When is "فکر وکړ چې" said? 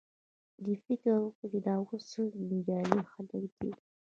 0.85-1.57